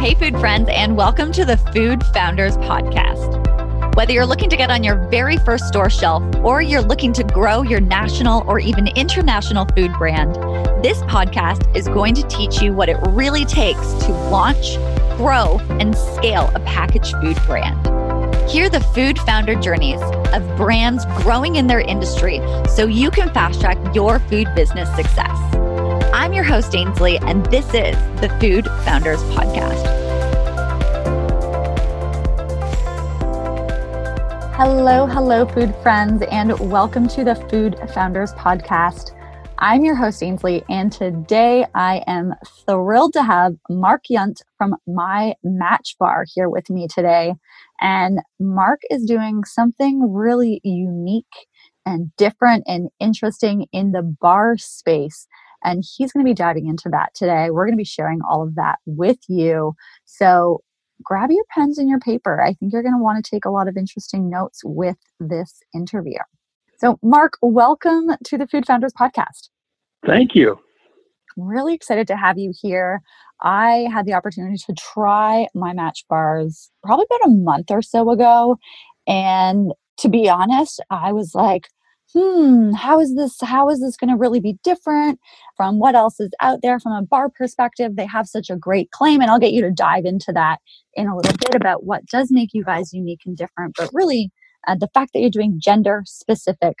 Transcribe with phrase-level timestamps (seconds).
[0.00, 3.94] Hey, food friends, and welcome to the Food Founders Podcast.
[3.94, 7.22] Whether you're looking to get on your very first store shelf or you're looking to
[7.22, 10.36] grow your national or even international food brand,
[10.82, 14.76] this podcast is going to teach you what it really takes to launch,
[15.18, 17.78] grow, and scale a packaged food brand.
[18.48, 20.00] Hear the food founder journeys
[20.32, 25.59] of brands growing in their industry so you can fast track your food business success.
[26.20, 29.86] I'm your host, Ainsley, and this is the Food Founders Podcast.
[34.54, 39.12] Hello, hello, food friends, and welcome to the Food Founders Podcast.
[39.56, 42.34] I'm your host, Ainsley, and today I am
[42.66, 47.32] thrilled to have Mark Yunt from My Match Bar here with me today.
[47.80, 51.46] And Mark is doing something really unique
[51.86, 55.26] and different and interesting in the bar space.
[55.62, 57.50] And he's going to be diving into that today.
[57.50, 59.74] We're going to be sharing all of that with you.
[60.04, 60.62] So
[61.02, 62.42] grab your pens and your paper.
[62.42, 65.60] I think you're going to want to take a lot of interesting notes with this
[65.74, 66.18] interview.
[66.78, 69.50] So, Mark, welcome to the Food Founders Podcast.
[70.06, 70.58] Thank you.
[71.36, 73.02] really excited to have you here.
[73.42, 78.10] I had the opportunity to try my match bars probably about a month or so
[78.10, 78.58] ago.
[79.06, 81.68] And to be honest, I was like,
[82.14, 85.20] hmm, how is this how is this going to really be different
[85.56, 87.96] from what else is out there from a bar perspective?
[87.96, 90.58] They have such a great claim and I'll get you to dive into that
[90.94, 94.30] in a little bit about what does make you guys unique and different, but really
[94.66, 96.74] uh, the fact that you're doing gender specific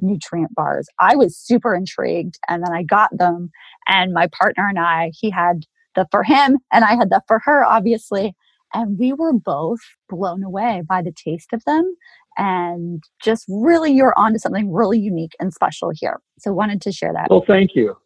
[0.00, 0.88] nutrient bars.
[0.98, 3.50] I was super intrigued and then I got them
[3.86, 7.40] and my partner and I, he had the for him and I had the for
[7.44, 8.34] her obviously
[8.72, 11.94] and we were both blown away by the taste of them
[12.38, 16.20] and just really you're onto something really unique and special here.
[16.38, 17.28] So wanted to share that.
[17.30, 17.96] Well, thank you.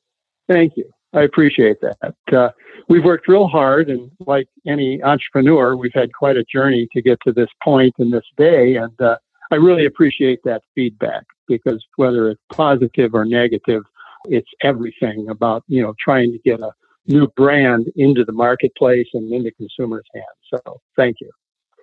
[0.48, 0.90] Thank you.
[1.14, 2.14] I appreciate that.
[2.32, 2.50] Uh,
[2.88, 7.18] we've worked real hard, and like any entrepreneur, we've had quite a journey to get
[7.24, 8.76] to this point and this day.
[8.76, 9.16] And uh,
[9.52, 13.82] I really appreciate that feedback because whether it's positive or negative,
[14.24, 16.72] it's everything about you know trying to get a
[17.06, 20.62] new brand into the marketplace and into consumers' hands.
[20.66, 21.30] So, thank you.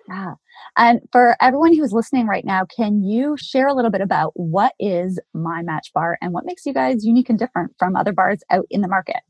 [0.08, 0.34] Yeah.
[0.76, 4.72] And for everyone who's listening right now, can you share a little bit about what
[4.78, 8.40] is My Match Bar and what makes you guys unique and different from other bars
[8.50, 9.20] out in the market?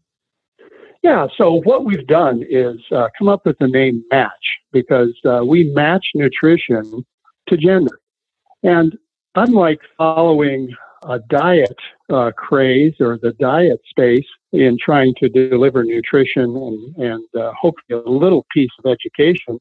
[1.02, 4.30] Yeah, so what we've done is uh, come up with the name Match
[4.72, 7.04] because uh, we match nutrition
[7.48, 7.98] to gender.
[8.62, 8.96] And
[9.34, 10.70] unlike following
[11.04, 11.76] a diet
[12.10, 18.00] uh, craze or the diet space in trying to deliver nutrition and, and uh, hopefully
[18.00, 19.58] a little piece of education,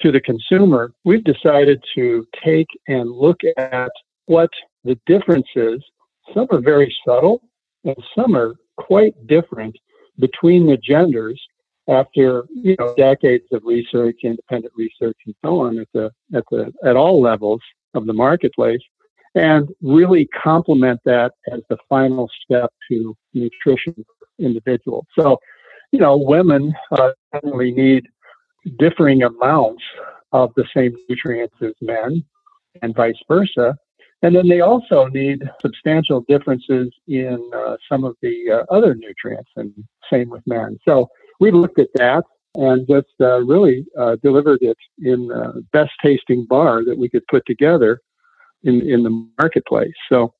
[0.00, 3.90] to the consumer, we've decided to take and look at
[4.26, 4.50] what
[4.84, 5.82] the differences,
[6.32, 7.42] some are very subtle
[7.84, 9.76] and some are quite different
[10.18, 11.40] between the genders
[11.88, 16.72] after you know decades of research, independent research, and so on at the at the
[16.84, 17.60] at all levels
[17.94, 18.80] of the marketplace,
[19.34, 25.04] and really complement that as the final step to nutrition for individuals.
[25.18, 25.38] So,
[25.92, 28.06] you know, women uh, generally need
[28.78, 29.82] differing amounts
[30.32, 32.24] of the same nutrients as men
[32.82, 33.76] and vice versa.
[34.22, 39.50] And then they also need substantial differences in uh, some of the uh, other nutrients,
[39.56, 39.72] and
[40.10, 40.78] same with men.
[40.88, 41.08] So
[41.40, 46.46] we looked at that and just uh, really uh, delivered it in the best tasting
[46.48, 48.00] bar that we could put together
[48.62, 49.92] in, in the marketplace.
[50.08, 50.32] So,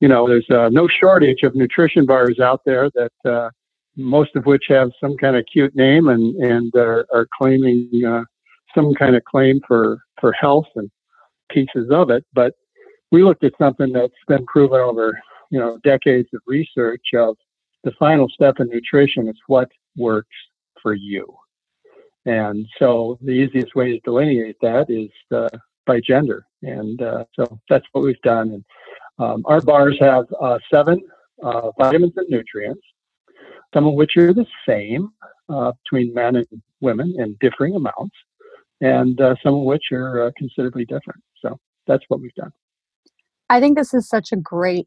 [0.00, 3.50] you know, there's uh, no shortage of nutrition bars out there that uh,
[3.98, 8.22] most of which have some kind of cute name and and are, are claiming uh,
[8.74, 10.90] some kind of claim for for health and
[11.50, 12.24] pieces of it.
[12.32, 12.54] But
[13.10, 15.18] we looked at something that's been proven over
[15.50, 17.36] you know decades of research of
[17.84, 20.36] the final step in nutrition is what works
[20.82, 21.26] for you.
[22.26, 25.48] And so the easiest way to delineate that is uh,
[25.86, 26.44] by gender.
[26.62, 28.50] And uh, so that's what we've done.
[28.50, 28.64] And
[29.18, 31.00] um, our bars have uh, seven
[31.42, 32.82] uh, vitamins and nutrients
[33.74, 35.10] some of which are the same
[35.48, 36.46] uh, between men and
[36.80, 38.16] women in differing amounts,
[38.80, 41.22] and uh, some of which are uh, considerably different.
[41.42, 42.52] So that's what we've done.
[43.50, 44.86] I think this is such a great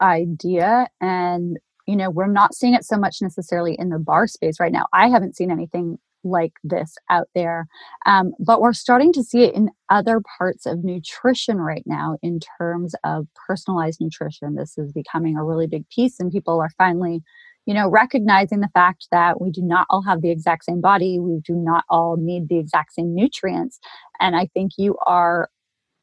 [0.00, 0.88] idea.
[1.00, 4.72] And, you know, we're not seeing it so much necessarily in the bar space right
[4.72, 4.86] now.
[4.92, 7.66] I haven't seen anything like this out there.
[8.06, 12.40] Um, but we're starting to see it in other parts of nutrition right now in
[12.58, 14.54] terms of personalized nutrition.
[14.54, 17.22] This is becoming a really big piece, and people are finally
[17.66, 21.18] you know, recognizing the fact that we do not all have the exact same body,
[21.20, 23.78] we do not all need the exact same nutrients.
[24.20, 25.48] And I think you are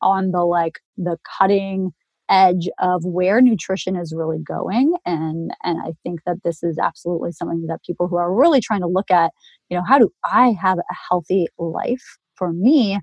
[0.02, 1.92] on the like the cutting
[2.30, 7.32] edge of where nutrition is really going and and I think that this is absolutely
[7.32, 9.32] something that people who are really trying to look at
[9.70, 13.00] you know how do I have a healthy life for me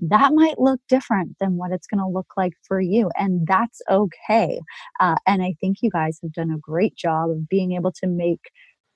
[0.00, 3.10] that might look different than what it's going to look like for you.
[3.16, 4.60] And that's okay.
[4.98, 8.06] Uh, and I think you guys have done a great job of being able to
[8.06, 8.40] make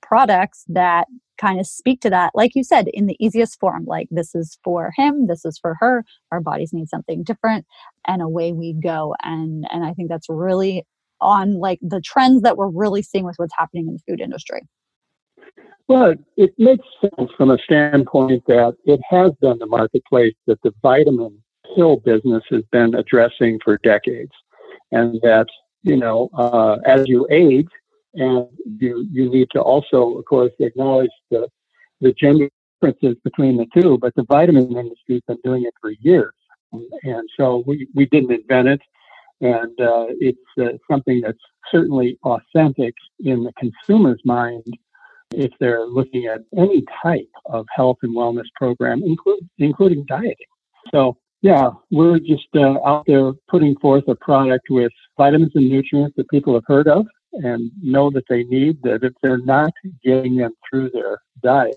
[0.01, 1.07] products that
[1.37, 3.85] kind of speak to that, like you said, in the easiest form.
[3.85, 7.65] Like, this is for him, this is for her, our bodies need something different,
[8.07, 9.15] and away we go.
[9.23, 10.83] And, and I think that's really
[11.21, 14.61] on like the trends that we're really seeing with what's happening in the food industry.
[15.87, 20.73] Well, it makes sense from a standpoint that it has been the marketplace that the
[20.81, 21.41] vitamin
[21.75, 24.31] pill business has been addressing for decades.
[24.91, 25.47] And that,
[25.83, 27.67] you know, uh, as you age,
[28.15, 28.47] and
[28.79, 31.47] you, you need to also, of course, acknowledge the,
[32.01, 32.49] the gender
[32.81, 36.33] differences between the two, but the vitamin industry's been doing it for years.
[37.03, 38.81] And so we, we didn't invent it.
[39.41, 41.37] And uh, it's uh, something that's
[41.71, 44.63] certainly authentic in the consumer's mind
[45.33, 50.35] if they're looking at any type of health and wellness program, include, including dieting.
[50.93, 56.15] So, yeah, we're just uh, out there putting forth a product with vitamins and nutrients
[56.17, 59.73] that people have heard of and know that they need, that if they're not
[60.03, 61.75] getting them through their diet,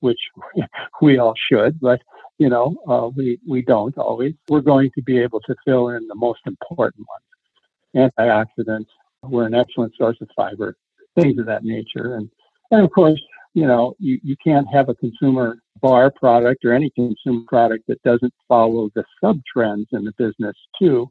[0.00, 0.18] which
[1.02, 2.00] we all should, but
[2.38, 6.06] you know, uh, we, we don't always, we're going to be able to fill in
[6.06, 8.12] the most important ones.
[8.18, 8.86] Antioxidants,
[9.24, 10.76] we're an excellent source of fiber,
[11.18, 12.14] things of that nature.
[12.14, 12.30] And
[12.70, 13.20] and of course,
[13.54, 18.02] you know, you, you can't have a consumer bar product or any consumer product that
[18.02, 21.08] doesn't follow the sub trends in the business too.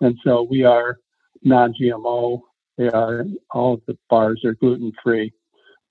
[0.00, 0.98] And so we are
[1.42, 2.40] non-GMO.
[2.76, 5.32] They are all of the bars are gluten free.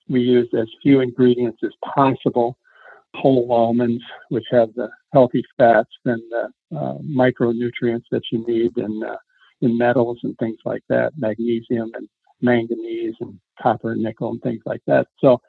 [0.08, 2.56] We use as few ingredients as possible.
[3.14, 9.02] Whole almonds, which have the healthy fats and the uh, micronutrients that you need in
[9.02, 9.16] uh,
[9.60, 12.08] in metals and things like that, magnesium and
[12.40, 15.08] manganese and copper and nickel and things like that.
[15.20, 15.40] So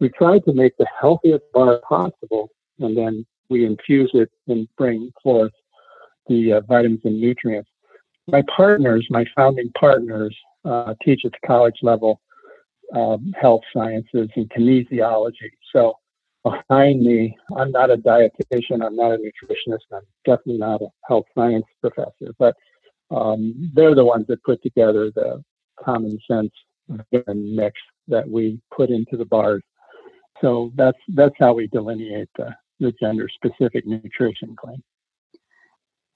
[0.00, 2.50] we tried to make the healthiest bar possible,
[2.80, 5.52] and then we infuse it and bring forth
[6.28, 7.70] the uh, vitamins and nutrients.
[8.26, 12.20] My partners, my founding partners, uh, teach at the college level
[12.94, 15.50] um, health sciences and kinesiology.
[15.72, 15.94] So
[16.44, 21.26] behind me, I'm not a dietitian, I'm not a nutritionist, I'm definitely not a health
[21.34, 22.54] science professor, but
[23.10, 25.42] um, they're the ones that put together the
[25.82, 26.52] common sense
[27.34, 29.62] mix that we put into the bars.
[30.40, 34.82] So that's that's how we delineate the, the gender specific nutrition claim.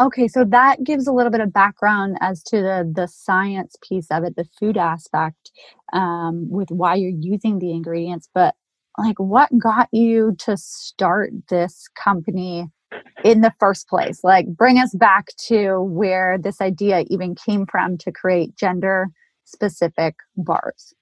[0.01, 4.07] Okay, so that gives a little bit of background as to the the science piece
[4.11, 5.51] of it, the food aspect,
[5.93, 8.29] um, with why you're using the ingredients.
[8.35, 8.55] But
[8.99, 12.69] like, what got you to start this company
[13.25, 14.21] in the first place?
[14.25, 19.09] Like, bring us back to where this idea even came from to create gender
[19.51, 20.95] specific bars?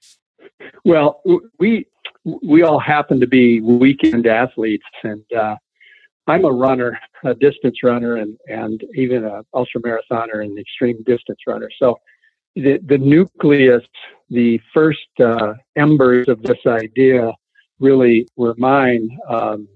[0.85, 1.21] Well,
[1.59, 1.87] we
[2.23, 5.55] we all happen to be weekend athletes, and uh,
[6.27, 11.39] I'm a runner, a distance runner, and and even a ultra marathoner and extreme distance
[11.47, 11.69] runner.
[11.79, 11.99] So
[12.55, 13.83] the the nucleus,
[14.29, 17.31] the first uh, embers of this idea,
[17.79, 19.17] really were mine.
[19.27, 19.67] Um,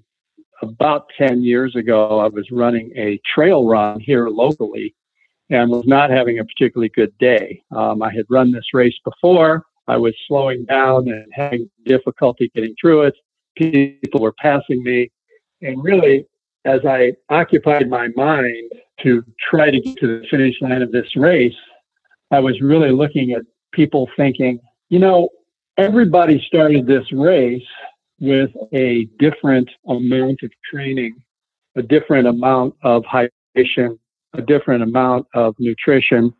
[0.61, 4.95] about 10 years ago, I was running a trail run here locally
[5.53, 7.61] and was not having a particularly good day.
[7.71, 9.63] Um, I had run this race before.
[9.87, 13.15] I was slowing down and having difficulty getting through it.
[13.55, 15.11] People were passing me.
[15.61, 16.25] And really,
[16.65, 18.71] as I occupied my mind
[19.03, 21.53] to try to get to the finish line of this race,
[22.31, 25.29] I was really looking at people thinking, you know,
[25.77, 27.61] everybody started this race
[28.19, 31.15] with a different amount of training,
[31.75, 33.99] a different amount of hydration,
[34.33, 36.33] a different amount of nutrition.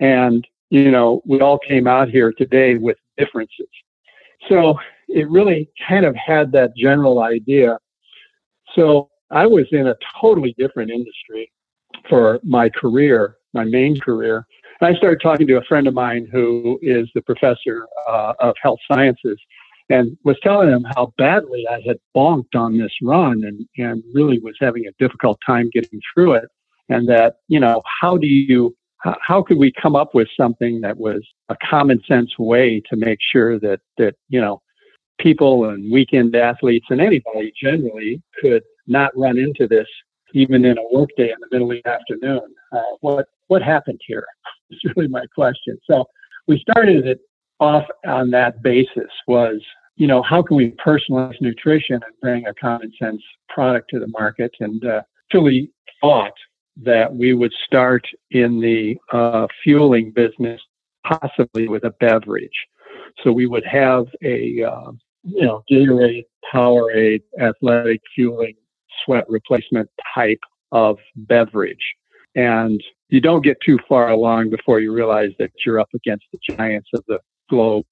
[0.00, 3.68] And, you know, we all came out here today with differences.
[4.48, 7.78] So it really kind of had that general idea.
[8.74, 11.50] So I was in a totally different industry
[12.08, 14.46] for my career, my main career.
[14.80, 18.54] And I started talking to a friend of mine who is the professor uh, of
[18.60, 19.38] health sciences
[19.90, 24.38] and was telling him how badly I had bonked on this run and, and really
[24.40, 26.48] was having a difficult time getting through it
[26.88, 28.74] and that you know how do you
[29.20, 33.18] how, could we come up with something that was a common sense way to make
[33.20, 34.62] sure that that you know
[35.18, 39.86] people and weekend athletes and anybody generally could not run into this
[40.32, 42.42] even in a workday in the middle of the afternoon?
[42.72, 44.26] Uh, what what happened here?
[44.70, 45.78] Is really my question.
[45.90, 46.06] So
[46.48, 47.20] we started it
[47.60, 49.60] off on that basis was
[49.96, 54.08] you know how can we personalize nutrition and bring a common sense product to the
[54.08, 54.52] market?
[54.60, 55.02] And uh,
[56.00, 56.32] thought
[56.82, 60.60] that we would start in the uh, fueling business,
[61.06, 62.66] possibly with a beverage.
[63.22, 68.54] So we would have a uh, you know Gatorade, Powerade, athletic fueling,
[69.04, 70.40] sweat replacement type
[70.72, 71.94] of beverage,
[72.34, 76.56] and you don't get too far along before you realize that you're up against the
[76.56, 77.86] giants of the globe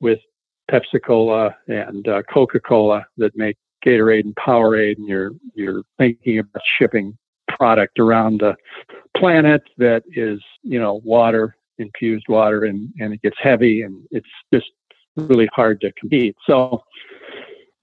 [0.00, 0.20] with
[0.70, 6.38] Pepsi Cola and uh, Coca Cola that make Gatorade and Powerade, and you're you're thinking
[6.38, 7.16] about shipping
[7.62, 8.56] product around the
[9.16, 14.34] planet that is you know water infused water and and it gets heavy and it's
[14.52, 14.70] just
[15.16, 16.34] really hard to compete.
[16.44, 16.82] So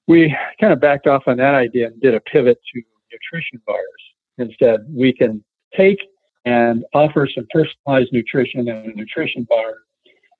[0.08, 4.04] we kind of backed off on that idea and did a pivot to nutrition bars
[4.38, 4.82] instead.
[4.90, 5.42] We can
[5.78, 6.00] take
[6.44, 9.76] and offer some personalized nutrition in a nutrition bar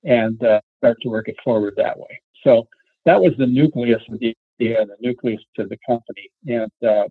[0.04, 2.20] and uh, start to work it forward that way.
[2.44, 2.66] So
[3.06, 6.28] that was the nucleus of the idea, the nucleus of the company.
[6.46, 7.08] And uh,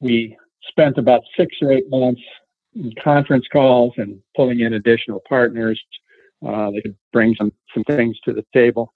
[0.00, 0.36] we
[0.68, 2.22] spent about six or eight months
[2.74, 5.80] in conference calls and pulling in additional partners.
[6.46, 8.92] Uh, they could bring some, some things to the table.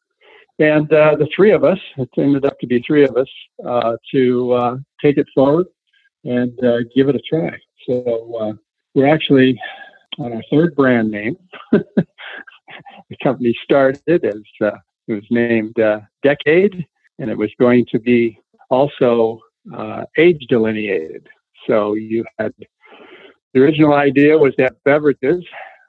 [0.58, 3.28] And uh, the three of us, it ended up to be three of us,
[3.64, 5.66] uh, to uh, take it forward
[6.24, 7.56] and uh, give it a try.
[7.86, 8.58] So
[8.94, 9.60] we're actually
[10.18, 11.36] on our third brand name.
[11.72, 14.70] the company started as uh,
[15.08, 16.84] it was named uh, Decade,
[17.18, 18.38] and it was going to be
[18.70, 19.40] also
[19.76, 21.28] uh, age delineated.
[21.66, 22.52] So you had
[23.52, 25.44] the original idea was to have beverages,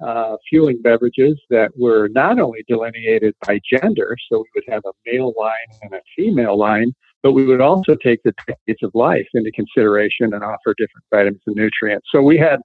[0.06, 4.92] uh, fueling beverages that were not only delineated by gender, so we would have a
[5.06, 6.94] male line and a female line,
[7.24, 11.42] but we would also take the decades of life into consideration and offer different vitamins
[11.46, 12.08] and nutrients.
[12.12, 12.62] So we had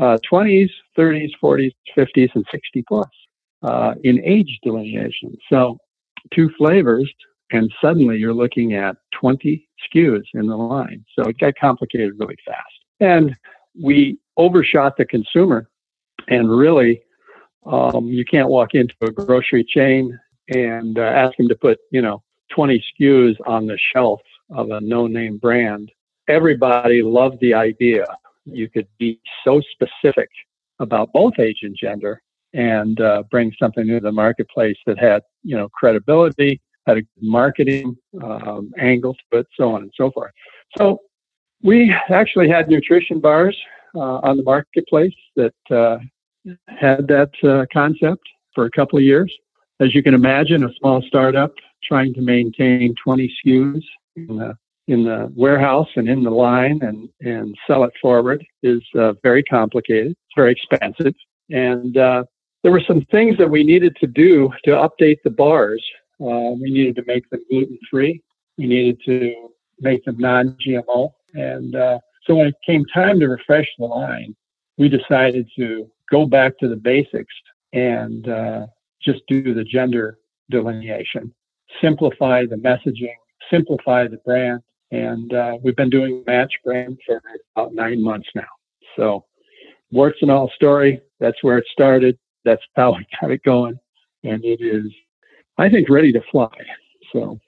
[0.00, 3.06] uh, 20s, 30s, 40s, 50s, and 60 plus
[3.62, 5.36] uh, in age delineation.
[5.50, 5.78] So
[6.32, 7.12] two flavors,
[7.52, 11.04] and suddenly you're looking at 20 SKUs in the line.
[11.14, 12.72] So it got complicated really fast.
[13.00, 13.36] And
[13.80, 15.68] we overshot the consumer,
[16.28, 17.02] and really,
[17.66, 22.02] um, you can't walk into a grocery chain and uh, ask them to put, you
[22.02, 25.92] know, 20 SKUs on the shelf of a no name brand.
[26.28, 28.04] Everybody loved the idea
[28.44, 30.28] you could be so specific
[30.78, 35.56] about both age and gender and uh, bring something into the marketplace that had you
[35.56, 40.32] know credibility had a marketing um, angle to it so on and so forth
[40.76, 40.98] so
[41.62, 43.56] we actually had nutrition bars
[43.94, 45.98] uh, on the marketplace that uh,
[46.68, 48.22] had that uh, concept
[48.54, 49.32] for a couple of years
[49.80, 53.82] as you can imagine a small startup trying to maintain 20 SKUs
[54.16, 54.54] in the
[54.90, 59.42] in the warehouse and in the line and, and sell it forward is uh, very
[59.42, 60.10] complicated.
[60.10, 61.14] It's very expensive.
[61.48, 62.24] And uh,
[62.64, 65.84] there were some things that we needed to do to update the bars.
[66.20, 68.22] Uh, we needed to make them gluten free.
[68.58, 69.50] We needed to
[69.80, 71.12] make them non GMO.
[71.34, 74.34] And uh, so when it came time to refresh the line,
[74.76, 77.34] we decided to go back to the basics
[77.72, 78.66] and uh,
[79.02, 80.18] just do the gender
[80.50, 81.32] delineation,
[81.80, 83.14] simplify the messaging,
[83.50, 84.60] simplify the brand,
[84.90, 87.22] and uh, we've been doing Match Brand for
[87.54, 88.42] about nine months now.
[88.96, 89.24] So,
[89.92, 91.00] warts and all story.
[91.20, 92.18] That's where it started.
[92.44, 93.78] That's how we got it going,
[94.24, 94.92] and it is,
[95.60, 96.48] I think, ready to fly.
[97.12, 97.38] So,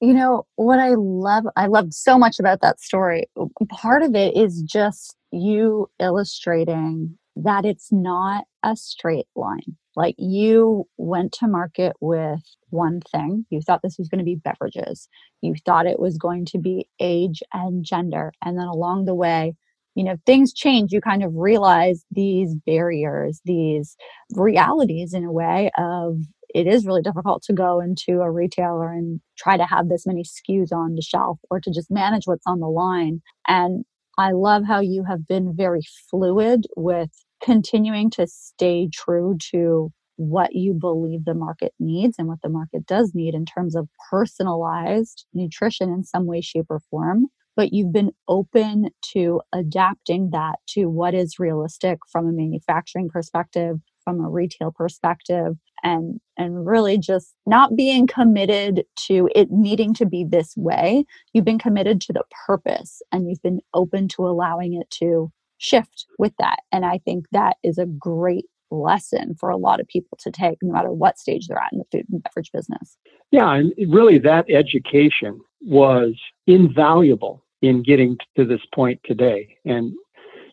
[0.00, 1.44] you know what I love.
[1.56, 3.26] I love so much about that story.
[3.68, 9.76] Part of it is just you illustrating that it's not a straight line.
[9.96, 13.46] Like you went to market with one thing.
[13.50, 15.08] You thought this was going to be beverages.
[15.40, 18.32] You thought it was going to be age and gender.
[18.44, 19.54] And then along the way,
[19.96, 20.92] you know, things change.
[20.92, 23.96] You kind of realize these barriers, these
[24.34, 26.18] realities in a way of
[26.56, 30.22] it is really difficult to go into a retailer and try to have this many
[30.22, 33.20] SKUs on the shelf or to just manage what's on the line.
[33.46, 33.84] And
[34.16, 37.10] I love how you have been very fluid with
[37.42, 42.86] continuing to stay true to what you believe the market needs and what the market
[42.86, 47.26] does need in terms of personalized nutrition in some way, shape, or form.
[47.54, 53.76] But you've been open to adapting that to what is realistic from a manufacturing perspective,
[54.06, 60.06] from a retail perspective, and and really just not being committed to it needing to
[60.06, 61.04] be this way.
[61.32, 66.06] You've been committed to the purpose and you've been open to allowing it to shift
[66.18, 66.60] with that.
[66.70, 70.58] And I think that is a great lesson for a lot of people to take,
[70.62, 72.96] no matter what stage they're at in the food and beverage business.
[73.30, 76.14] Yeah, and really that education was
[76.46, 79.56] invaluable in getting to this point today.
[79.64, 79.92] And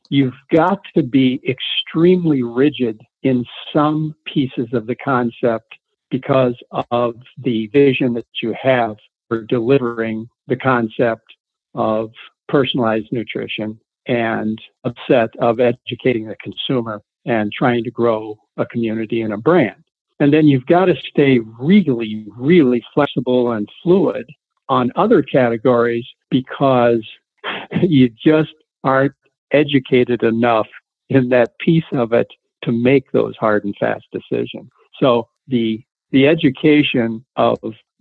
[0.10, 5.74] you've got to be extremely rigid in some pieces of the concept
[6.12, 6.55] because
[6.91, 11.25] of the vision that you have for delivering the concept
[11.74, 12.12] of
[12.48, 19.33] personalized nutrition and upset of educating the consumer and trying to grow a community and
[19.33, 19.83] a brand.
[20.19, 24.29] And then you've got to stay really, really flexible and fluid
[24.69, 27.03] on other categories because
[27.81, 29.13] you just aren't
[29.53, 30.67] educated enough
[31.10, 32.27] in that piece of it
[32.63, 34.69] to make those hard and fast decisions.
[35.01, 37.57] So the the education of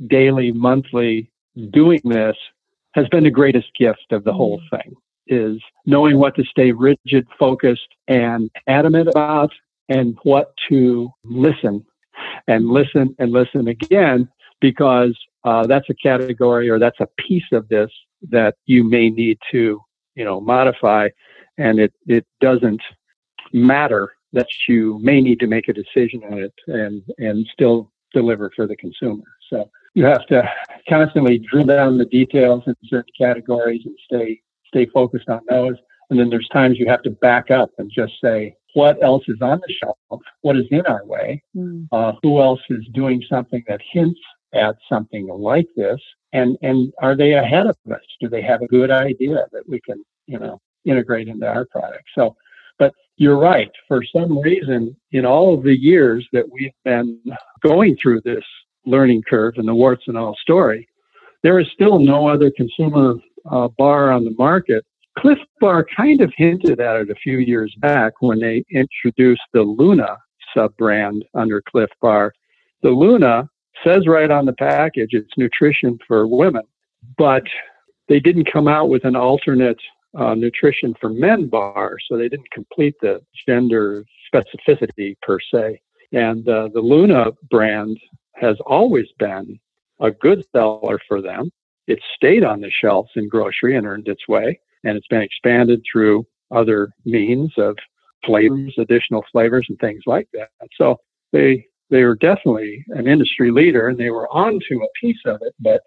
[0.07, 1.31] daily, monthly
[1.71, 2.37] doing this
[2.95, 4.95] has been the greatest gift of the whole thing
[5.27, 9.51] is knowing what to stay rigid, focused, and adamant about
[9.89, 11.85] and what to listen
[12.49, 14.29] and listen and listen again
[14.61, 17.91] because uh, that's a category or that's a piece of this
[18.31, 19.81] that you may need to
[20.15, 21.09] you know modify
[21.59, 22.83] and it it doesn't
[23.53, 28.51] matter that you may need to make a decision on it and and still deliver
[28.55, 29.25] for the consumer.
[29.51, 30.49] So you have to
[30.89, 35.77] constantly drill down the details in certain categories and stay stay focused on those.
[36.11, 39.41] And then there's times you have to back up and just say what else is
[39.43, 40.23] on the shelf?
[40.41, 41.43] What is in our way?
[41.55, 41.89] Mm.
[41.93, 44.21] uh, who else is doing something that hints
[44.55, 46.01] at something like this?
[46.33, 48.01] And and are they ahead of us?
[48.21, 52.05] Do they have a good idea that we can you know integrate into our product.
[52.15, 52.37] So
[52.79, 53.71] but you're right.
[53.87, 57.21] For some reason in all of the years that we've been
[57.63, 58.45] going through this
[58.85, 60.89] learning curve and the warts and all story
[61.43, 63.17] there is still no other consumer
[63.51, 64.85] uh, bar on the market.
[65.19, 69.63] Clif bar kind of hinted at it a few years back when they introduced the
[69.63, 70.17] luna
[70.55, 72.33] sub brand under cliff bar.
[72.83, 73.49] The luna
[73.85, 76.63] says right on the package it's nutrition for women,
[77.19, 77.43] but
[78.09, 79.81] they didn't come out with an alternate
[80.17, 85.81] uh, nutrition for men bar, so they didn't complete the gender specificity per se.
[86.13, 87.99] And uh, the Luna brand
[88.37, 89.59] has always been
[90.01, 91.51] a good seller for them.
[91.87, 95.83] It stayed on the shelves in grocery and earned its way, and it's been expanded
[95.91, 97.77] through other means of
[98.25, 100.51] flavors, additional flavors, and things like that.
[100.77, 100.99] So
[101.33, 105.55] they they were definitely an industry leader and they were onto a piece of it,
[105.61, 105.83] but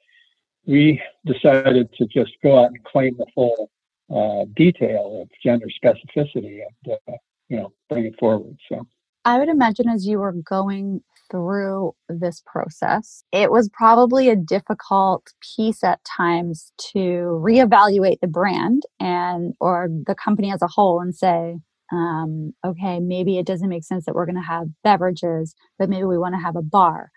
[0.68, 3.72] we decided to just go out and claim the full
[4.14, 7.14] uh, detail of gender specificity and uh,
[7.50, 8.58] you know bring it forward.
[8.70, 8.88] So
[9.24, 15.34] I would imagine as you were going through this process, it was probably a difficult
[15.56, 21.16] piece at times to reevaluate the brand and or the company as a whole and
[21.16, 21.56] say,
[21.92, 26.04] um, okay, maybe it doesn't make sense that we're going to have beverages, but maybe
[26.04, 27.10] we want to have a bar.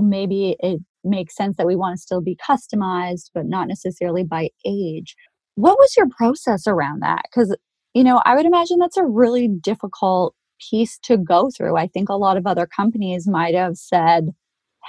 [0.00, 4.50] Maybe it makes sense that we want to still be customized, but not necessarily by
[4.66, 5.14] age.
[5.56, 7.22] What was your process around that?
[7.24, 7.56] Because,
[7.94, 10.34] you know, I would imagine that's a really difficult
[10.70, 11.76] piece to go through.
[11.76, 14.30] I think a lot of other companies might have said,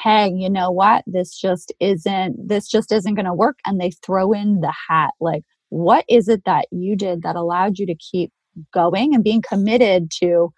[0.04, 1.04] hey, you know what?
[1.08, 3.58] This just isn't, this just isn't going to work.
[3.66, 5.12] And they throw in the hat.
[5.20, 8.32] Like, what is it that you did that allowed you to keep
[8.74, 10.52] going and being committed to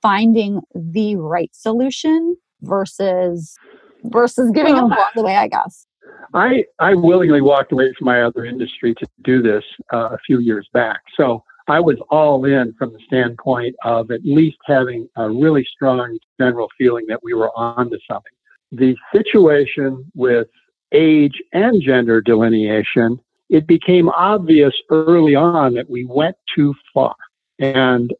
[0.00, 3.56] finding the right solution versus
[4.04, 5.86] versus giving up along the way i guess
[6.34, 10.40] i i willingly walked away from my other industry to do this uh, a few
[10.40, 11.00] years back.
[11.16, 16.18] So i was all in from the standpoint of at least having a really strong
[16.40, 18.32] general feeling that we were on to something.
[18.72, 20.48] The situation with
[20.92, 23.20] age and gender delineation
[23.52, 27.14] it became obvious early on that we went too far.
[27.58, 28.10] And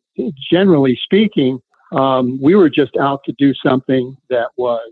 [0.50, 1.58] generally speaking,
[1.92, 4.90] um, we were just out to do something that was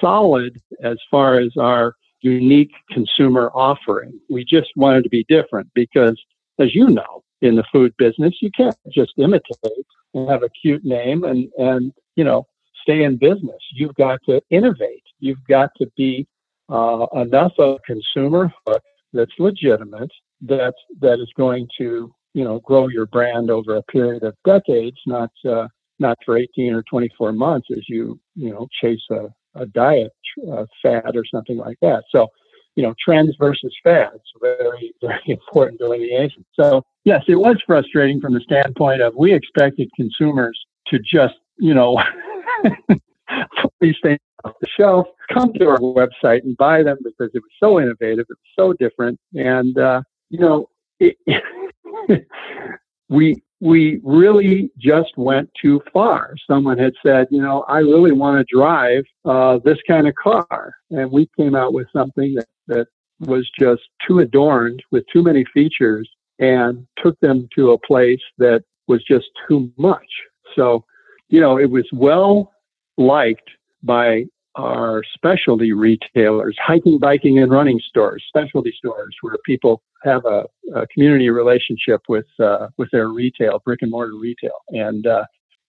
[0.00, 1.94] solid as far as our
[2.32, 4.18] unique consumer offering.
[4.28, 6.20] We just wanted to be different because,
[6.58, 10.84] as you know, in the food business, you can't just imitate and have a cute
[10.84, 12.46] name and, and you know,
[12.82, 13.62] stay in business.
[13.72, 15.04] You've got to innovate.
[15.20, 16.26] You've got to be
[16.68, 20.10] uh, enough of a consumer hook that's legitimate
[20.42, 24.98] that that is going to you know grow your brand over a period of decades,
[25.06, 29.66] not uh, not for 18 or 24 months as you you know chase a, a
[29.66, 30.12] diet
[30.50, 32.04] uh, fad or something like that.
[32.10, 32.28] So
[32.74, 36.44] you know trends versus fads, very very important delineation.
[36.58, 41.74] So yes, it was frustrating from the standpoint of we expected consumers to just you
[41.74, 42.02] know.
[43.60, 47.42] put these things off the shelf, come to our website and buy them because it
[47.42, 50.68] was so innovative, it was so different, and uh, you know,
[51.00, 51.16] it,
[53.08, 56.34] we we really just went too far.
[56.46, 60.74] Someone had said, you know, I really want to drive uh, this kind of car,
[60.90, 62.86] and we came out with something that that
[63.20, 68.62] was just too adorned with too many features and took them to a place that
[68.88, 70.06] was just too much.
[70.54, 70.84] So,
[71.28, 72.52] you know, it was well
[72.98, 73.50] liked
[73.82, 80.46] by are specialty retailers, hiking, biking, and running stores, specialty stores where people have a,
[80.74, 85.24] a community relationship with uh, with their retail, brick and mortar retail, and uh,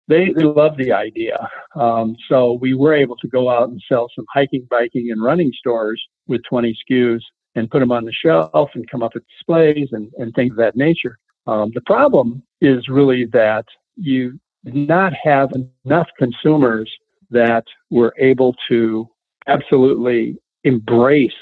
[0.08, 1.48] they they love the idea.
[1.74, 5.52] Um, so we were able to go out and sell some hiking, biking, and running
[5.58, 7.20] stores with 20 SKUs
[7.54, 10.58] and put them on the shelf and come up with displays and, and things of
[10.58, 11.18] that nature.
[11.46, 13.64] Um, the problem is really that
[13.96, 15.52] you not have
[15.84, 16.90] enough consumers
[17.30, 19.08] that were able to
[19.46, 21.32] absolutely embrace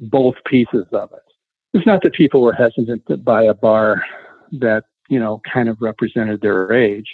[0.00, 1.22] both pieces of it.
[1.74, 4.04] It's not that people were hesitant to buy a bar
[4.52, 7.08] that, you know, kind of represented their age.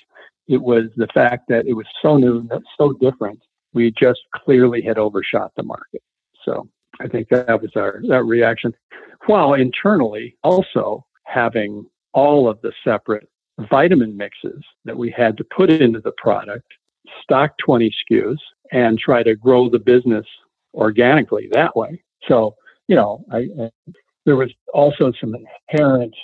[0.49, 3.41] It was the fact that it was so new, so different.
[3.75, 6.03] We just clearly had overshot the market.
[6.45, 6.69] So
[7.01, 8.75] I think that was our that reaction.
[9.27, 13.29] While internally also having all of the separate
[13.71, 16.73] vitamin mixes that we had to put into the product,
[17.23, 18.37] stock 20 SKUs,
[18.73, 20.27] and try to grow the business
[20.75, 22.03] organically that way.
[22.29, 22.55] So,
[22.87, 23.71] you know, I, I,
[24.27, 25.35] there was also some
[25.69, 26.15] inherent,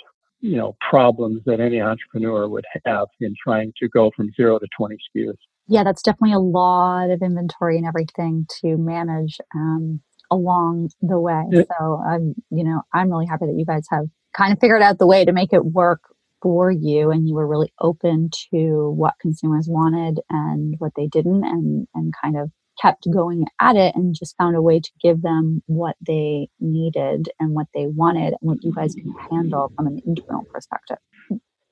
[0.41, 4.67] you know, problems that any entrepreneur would have in trying to go from zero to
[4.77, 5.33] 20 SKUs.
[5.67, 11.43] Yeah, that's definitely a lot of inventory and everything to manage um, along the way.
[11.51, 14.99] So, I'm, you know, I'm really happy that you guys have kind of figured out
[14.99, 16.01] the way to make it work
[16.45, 21.43] for you and you were really open to what consumers wanted and what they didn't
[21.43, 25.23] and and kind of kept going at it and just found a way to give
[25.23, 29.87] them what they needed and what they wanted and what you guys can handle from
[29.87, 30.97] an internal perspective.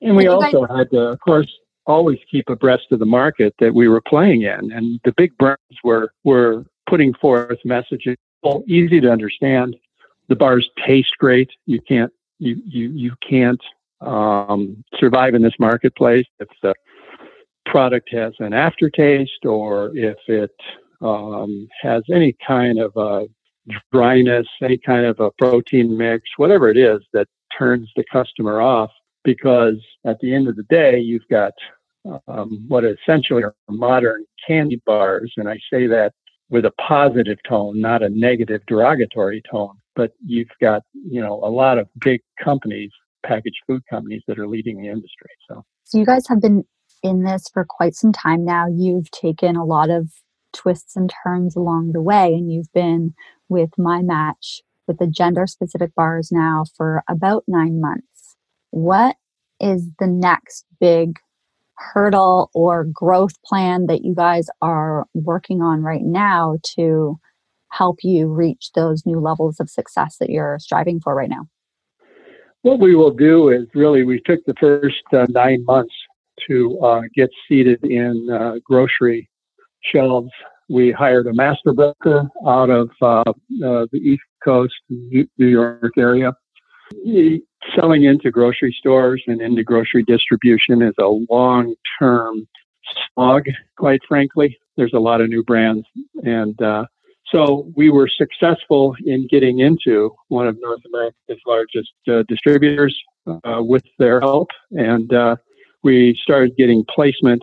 [0.00, 1.52] And we also guys- had to, of course,
[1.86, 4.72] always keep abreast of the market that we were playing in.
[4.72, 9.76] And the big brands were were putting forth messages well, easy to understand.
[10.28, 11.50] The bars taste great.
[11.66, 13.62] You can't you you you can't
[14.04, 16.74] um, survive in this marketplace if the
[17.66, 20.54] product has an aftertaste or if it
[21.00, 23.26] um, has any kind of a
[23.92, 28.90] dryness, any kind of a protein mix, whatever it is that turns the customer off.
[29.24, 31.54] Because at the end of the day, you've got
[32.28, 36.12] um, what essentially are modern candy bars, and I say that
[36.50, 39.78] with a positive tone, not a negative derogatory tone.
[39.96, 42.90] But you've got, you know, a lot of big companies
[43.24, 45.30] packaged food companies that are leading the industry.
[45.48, 46.64] So, so you guys have been
[47.02, 48.66] in this for quite some time now.
[48.68, 50.10] You've taken a lot of
[50.52, 53.14] twists and turns along the way, and you've been
[53.48, 58.36] with My Match with the gender specific bars now for about nine months.
[58.70, 59.16] What
[59.60, 61.18] is the next big
[61.76, 67.18] hurdle or growth plan that you guys are working on right now to
[67.70, 71.48] help you reach those new levels of success that you're striving for right now?
[72.64, 75.92] What we will do is really, we took the first uh, nine months
[76.48, 79.28] to uh, get seated in uh, grocery
[79.82, 80.30] shelves.
[80.70, 83.34] We hired a master broker out of uh, uh,
[83.92, 86.32] the East Coast, New York area.
[87.76, 92.48] Selling into grocery stores and into grocery distribution is a long term
[93.14, 93.44] slog,
[93.76, 94.56] quite frankly.
[94.78, 95.86] There's a lot of new brands,
[96.22, 96.86] and uh,
[97.32, 102.94] so we were successful in getting into one of North America's largest uh, distributors
[103.26, 105.36] uh, with their help, and uh,
[105.82, 107.42] we started getting placement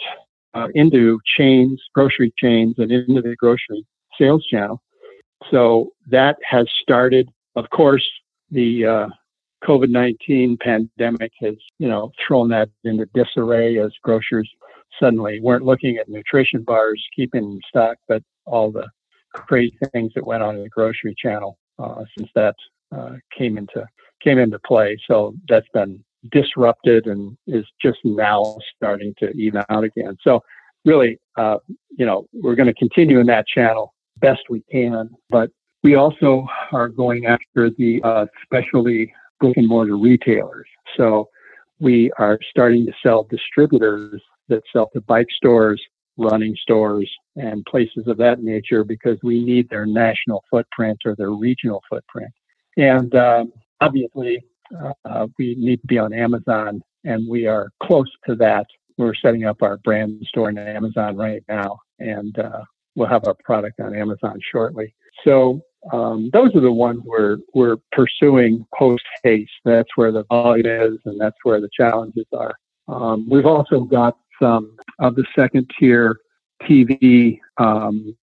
[0.53, 3.85] uh, into chains, grocery chains, and into the grocery
[4.19, 4.81] sales channel.
[5.49, 7.29] So that has started.
[7.55, 8.07] Of course,
[8.51, 9.07] the uh,
[9.63, 14.49] COVID nineteen pandemic has, you know, thrown that into disarray as grocers
[14.99, 18.87] suddenly weren't looking at nutrition bars, keeping stock, but all the
[19.33, 22.55] crazy things that went on in the grocery channel uh, since that
[22.95, 23.85] uh, came into
[24.23, 24.97] came into play.
[25.07, 30.15] So that's been disrupted and is just now starting to even out again.
[30.21, 30.43] So
[30.85, 31.57] really, uh,
[31.89, 35.49] you know, we're going to continue in that channel best we can, but
[35.83, 40.67] we also are going after the uh, specialty brick and mortar retailers.
[40.95, 41.27] So
[41.79, 45.81] we are starting to sell distributors that sell to bike stores,
[46.17, 51.31] running stores and places of that nature because we need their national footprint or their
[51.31, 52.31] regional footprint.
[52.77, 54.43] And um, obviously,
[55.05, 58.65] uh, we need to be on Amazon, and we are close to that.
[58.97, 62.61] We're setting up our brand store in Amazon right now, and uh,
[62.95, 64.93] we'll have our product on Amazon shortly.
[65.23, 69.51] So um, those are the ones we're we're pursuing post haste.
[69.65, 72.55] That's where the volume is, and that's where the challenges are.
[72.87, 76.17] Um, we've also got some of the second tier
[76.61, 78.15] TV um,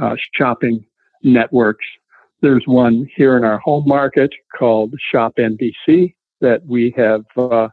[0.00, 0.84] uh, shopping
[1.22, 1.86] networks.
[2.40, 7.68] There's one here in our home market called Shop NBC that we have uh,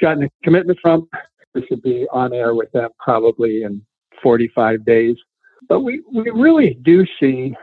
[0.00, 1.08] gotten a commitment from.
[1.54, 3.82] This should be on air with them probably in
[4.22, 5.16] 45 days.
[5.68, 7.54] but we, we really do see,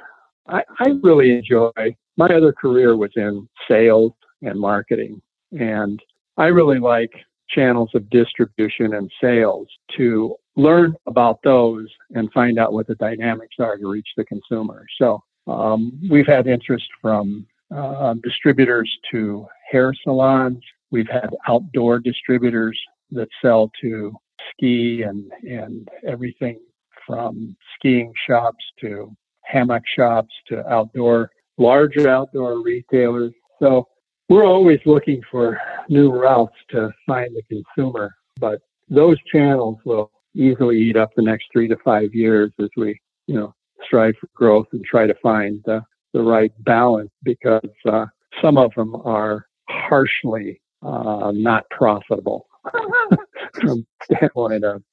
[0.48, 1.72] I, I really enjoy,
[2.18, 5.22] my other career was in sales and marketing.
[5.60, 6.02] And
[6.38, 7.12] I really like
[7.50, 13.56] channels of distribution and sales to learn about those and find out what the dynamics
[13.60, 14.86] are to reach the consumer.
[15.00, 20.64] So um, we've had interest from uh, distributors to hair salons.
[20.92, 22.80] We've had outdoor distributors
[23.12, 24.14] that sell to
[24.52, 26.60] ski and, and everything
[27.06, 33.34] from skiing shops to hammock shops to outdoor, larger outdoor retailers.
[33.60, 33.88] So
[34.30, 40.78] we're always looking for new routes to find the consumer, but those channels will easily
[40.80, 44.68] eat up the next three to five years as we, you know, strive for growth
[44.72, 45.82] and try to find the,
[46.14, 48.06] the right balance because uh,
[48.42, 52.48] some of them are harshly uh, not profitable
[53.62, 54.84] from standpoint of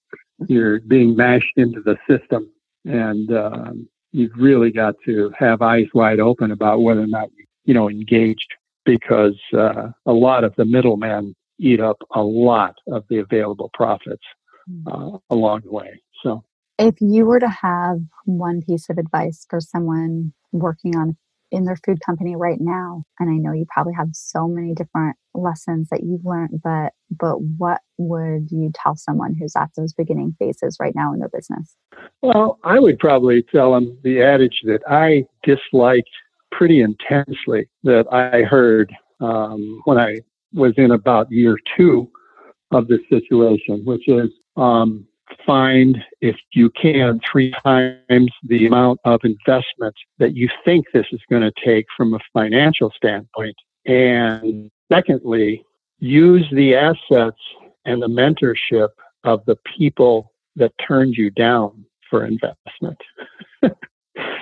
[0.49, 2.51] you're being mashed into the system
[2.85, 7.29] and um, you've really got to have eyes wide open about whether or not
[7.65, 8.55] you know engaged
[8.87, 14.23] because uh, a lot of the middlemen eat up a lot of the available profits
[14.67, 14.89] hmm.
[14.89, 16.01] uh, along the way.
[16.23, 16.45] So,
[16.79, 21.17] if you were to have one piece of advice for someone working on
[21.53, 25.17] in their food company right now, and I know you probably have so many different
[25.33, 30.35] lessons that you've learned, but but what would you tell someone who's at those beginning
[30.39, 31.77] phases right now in their business?
[32.21, 36.11] Well, I would probably tell them the adage that I disliked
[36.57, 40.21] pretty intensely that I heard um, when I
[40.55, 42.11] was in about year two
[42.71, 45.07] of this situation, which is um,
[45.47, 51.21] find, if you can, three times the amount of investment that you think this is
[51.31, 53.57] going to take from a financial standpoint.
[53.85, 55.63] And secondly,
[55.99, 57.41] use the assets
[57.85, 58.89] and the mentorship
[59.25, 63.01] of the people that turned you down for investment.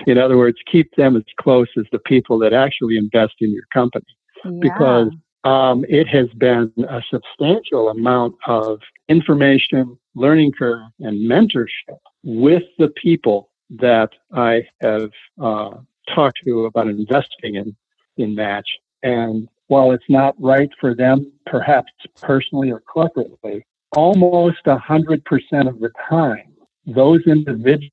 [0.06, 3.64] in other words, keep them as close as the people that actually invest in your
[3.72, 4.04] company
[4.44, 4.50] yeah.
[4.60, 5.10] because
[5.44, 12.88] um, it has been a substantial amount of information, learning curve, and mentorship with the
[13.02, 15.70] people that I have uh,
[16.14, 17.76] talked to about investing in
[18.16, 18.68] in Match.
[19.02, 21.90] And while it's not right for them, perhaps
[22.22, 23.62] personally or corporately,
[23.96, 25.18] almost 100%
[25.68, 26.52] of the time,
[26.86, 27.90] those individuals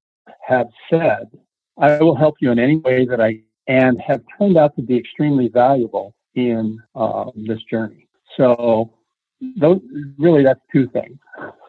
[0.48, 1.30] have said,
[1.82, 4.98] I will help you in any way that I and have turned out to be
[4.98, 8.08] extremely valuable in uh, this journey.
[8.38, 8.94] So,
[9.58, 9.82] those,
[10.18, 11.18] really, that's two things.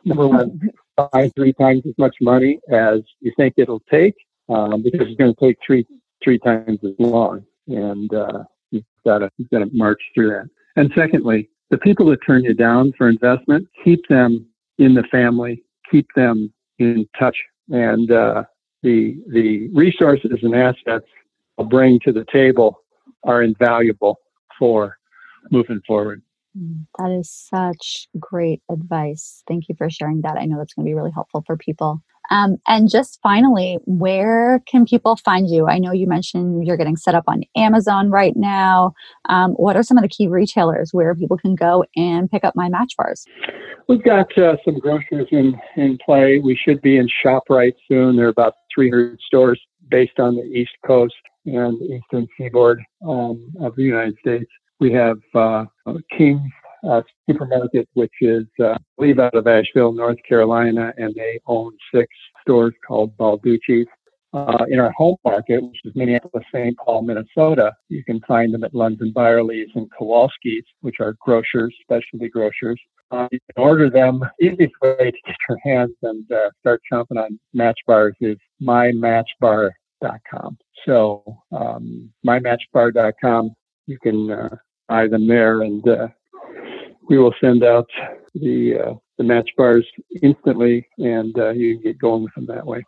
[0.04, 0.60] Number one,
[0.96, 4.14] buy three times as much money as you think it'll take,
[4.48, 5.86] um, because it's going to take three
[6.22, 10.48] three times as long, and uh, you've got to you've got to march through that.
[10.76, 14.46] And secondly, the people that turn you down for investment, keep them
[14.78, 17.36] in the family, keep them in touch,
[17.70, 18.44] and uh,
[18.82, 21.06] the the resources and assets
[21.58, 22.80] I'll bring to the table
[23.24, 24.18] are invaluable
[24.58, 24.98] for
[25.50, 26.22] moving forward.
[26.58, 29.42] Mm, that is such great advice.
[29.48, 30.36] Thank you for sharing that.
[30.36, 32.02] I know that's going to be really helpful for people.
[32.30, 35.66] Um, and just finally, where can people find you?
[35.66, 38.94] I know you mentioned you're getting set up on Amazon right now.
[39.28, 42.54] Um, what are some of the key retailers where people can go and pick up
[42.54, 43.24] my match bars?
[43.88, 46.38] We've got uh, some grocers in, in play.
[46.38, 48.16] We should be in ShopRite soon.
[48.16, 49.60] There are about 300 stores
[49.90, 54.50] based on the East Coast and Eastern Seaboard um, of the United States.
[54.82, 55.66] We have uh,
[56.18, 56.50] King's
[56.82, 61.76] uh, Supermarket, which is, uh, I believe, out of Asheville, North Carolina, and they own
[61.94, 62.08] six
[62.40, 63.86] stores called Balducci's.
[64.34, 66.76] Uh, in our home market, which is Minneapolis, St.
[66.78, 71.72] Paul, Minnesota, you can find them at Lunds & Byerly's and Kowalski's, which are grocers,
[71.82, 72.80] specialty grocers.
[73.12, 74.24] Uh, you can order them.
[74.40, 80.58] Easiest way to get your hands and uh, start chomping on match bars is mymatchbar.com.
[80.86, 83.50] So um, mymatchbar.com,
[83.86, 84.48] you can
[84.88, 86.08] buy them there, and uh,
[87.08, 87.88] we will send out
[88.34, 89.86] the uh, the match bars
[90.22, 92.84] instantly, and uh, you can get going with them that way.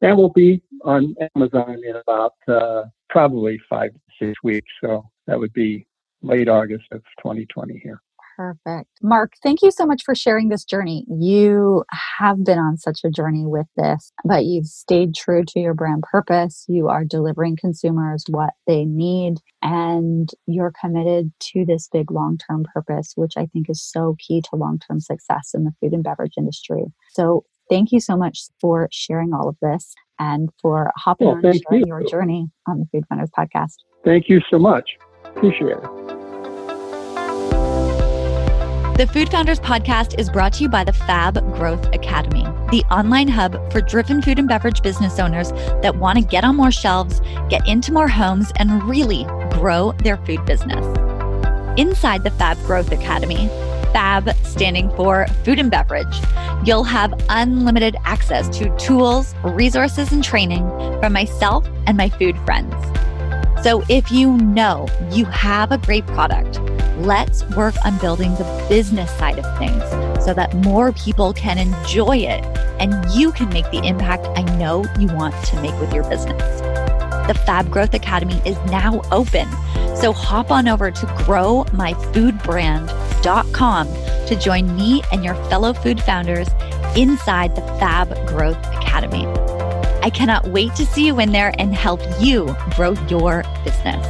[0.00, 4.70] And we'll be on Amazon in about uh, probably five to six weeks.
[4.82, 5.86] So that would be
[6.22, 8.00] late August of 2020 here.
[8.36, 8.88] Perfect.
[9.02, 11.04] Mark, thank you so much for sharing this journey.
[11.08, 11.84] You
[12.18, 16.02] have been on such a journey with this, but you've stayed true to your brand
[16.02, 16.64] purpose.
[16.68, 22.64] You are delivering consumers what they need, and you're committed to this big long term
[22.72, 26.02] purpose, which I think is so key to long term success in the food and
[26.02, 26.84] beverage industry.
[27.10, 31.44] So, thank you so much for sharing all of this and for hopping well, on
[31.44, 31.88] and sharing you.
[31.88, 33.76] your journey on the Food Founders podcast.
[34.04, 34.88] Thank you so much.
[35.24, 36.01] Appreciate it.
[39.02, 43.26] The Food Founders podcast is brought to you by the Fab Growth Academy, the online
[43.26, 45.50] hub for driven food and beverage business owners
[45.82, 50.18] that want to get on more shelves, get into more homes, and really grow their
[50.18, 50.86] food business.
[51.76, 53.48] Inside the Fab Growth Academy,
[53.92, 56.16] FAB standing for food and beverage,
[56.64, 60.64] you'll have unlimited access to tools, resources, and training
[61.00, 62.72] from myself and my food friends.
[63.64, 66.60] So if you know you have a great product,
[67.02, 69.82] let's work on building the business side of things
[70.24, 72.44] so that more people can enjoy it
[72.78, 76.60] and you can make the impact I know you want to make with your business.
[77.26, 79.48] The Fab Growth Academy is now open.
[79.96, 83.86] So hop on over to growmyfoodbrand.com
[84.26, 86.48] to join me and your fellow food founders
[86.96, 89.26] inside the Fab Growth Academy.
[90.02, 94.04] I cannot wait to see you in there and help you grow your business.